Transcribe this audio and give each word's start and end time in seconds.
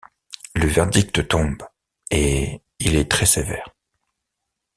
Le 0.55 0.65
verdict 0.65 1.27
tombe 1.27 1.61
et 2.09 2.59
il 2.79 2.95
est 2.95 3.07
très 3.11 3.27
sévère. 3.27 3.75